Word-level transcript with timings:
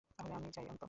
তাহলে 0.09 0.33
আমি 0.35 0.49
যাই 0.51 0.65
অন্তু। 0.65 0.79